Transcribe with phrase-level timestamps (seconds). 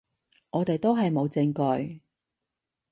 [0.49, 1.53] 我哋都係冇證
[1.85, 2.01] 據